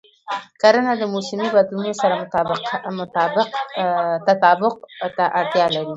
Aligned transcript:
کرنه 0.61 0.91
د 0.97 1.03
موسمي 1.13 1.47
بدلونونو 1.55 1.93
سره 2.01 2.15
تطابق 2.31 2.59
ته 5.17 5.25
اړتیا 5.39 5.65
لري. 5.75 5.89